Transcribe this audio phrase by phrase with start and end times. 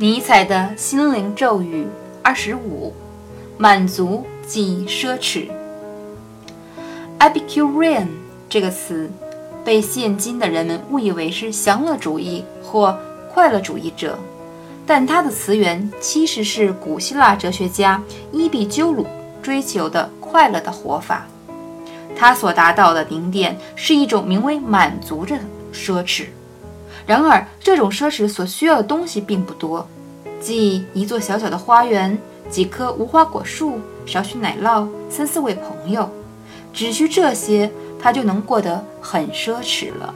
[0.00, 1.86] 尼采的心灵咒语
[2.22, 2.94] 二十五：
[3.58, 5.50] 满足即奢侈。
[7.18, 8.06] Epicurean
[8.48, 9.10] 这个词
[9.62, 12.98] 被现今的人们误以为是享乐主义或
[13.30, 14.18] 快乐主义者，
[14.86, 19.06] 但它的词源其实是古希腊哲学家伊壁鸠鲁
[19.42, 21.26] 追求的快乐的活法。
[22.16, 25.36] 他所达到的顶点是一种名为满足的
[25.74, 26.24] 奢侈。
[27.06, 29.86] 然而，这种奢侈所需要的东西并不多，
[30.40, 32.16] 即一座小小的花园、
[32.48, 36.08] 几棵无花果树、少许奶酪、三四位朋友。
[36.72, 40.14] 只需这些，他就能过得很奢侈了。